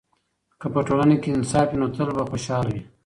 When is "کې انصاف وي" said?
1.21-1.77